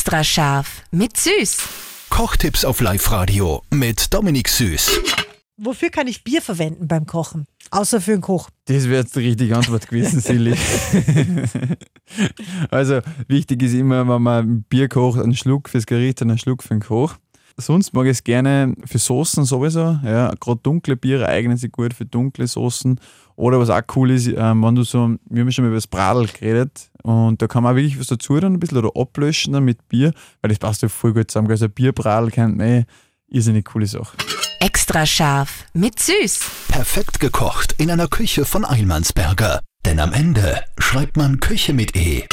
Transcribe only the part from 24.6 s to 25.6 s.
wenn du so, wir haben